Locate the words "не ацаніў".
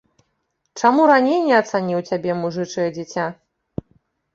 1.49-2.03